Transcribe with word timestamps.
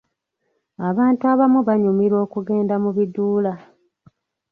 Abantu 0.89 1.23
abamu 1.33 1.59
banyumirwa 1.67 2.19
okugenda 2.25 2.75
mu 2.83 2.89
biduula. 2.97 3.53